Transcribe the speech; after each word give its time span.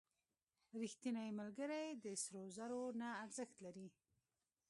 •رښتینی 0.79 1.29
ملګری 1.39 1.85
د 2.03 2.05
سرو 2.23 2.43
زرو 2.57 2.81
نه 3.01 3.09
ارزښت 3.23 3.57
لري. 3.65 3.87